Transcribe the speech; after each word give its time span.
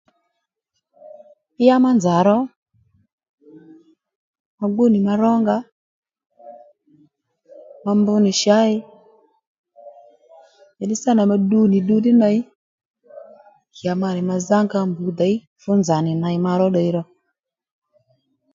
Ya 1.67 1.75
ma 1.83 1.89
nzà 1.97 2.15
ro 2.27 2.37
ma 4.59 4.65
gbú 4.73 4.83
nì 4.91 4.99
ma 5.07 5.13
rónga 5.21 5.57
ma 7.83 7.91
mbr 7.97 8.17
nì 8.25 8.31
shǎyi 8.41 8.77
njàddí 10.75 10.95
sǎnà 11.03 11.23
ma 11.29 11.35
ddu 11.41 11.59
nì 11.71 11.77
ddu 11.81 11.95
ddí 11.99 12.11
ney 12.21 12.37
ya 13.83 13.93
ma 14.01 14.09
nì 14.15 14.21
ma 14.29 14.35
zǎnga 14.47 14.79
mbǔ 14.89 15.05
děy 15.19 15.35
fú 15.61 15.69
nzà 15.79 15.97
nì 16.05 16.11
ney 16.21 16.37
ma 16.45 16.51
ró 16.59 16.67
ddiy 16.71 16.89
ro 16.95 17.03